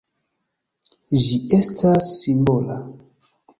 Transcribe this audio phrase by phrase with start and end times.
[1.25, 2.81] Ĝi estas simbola.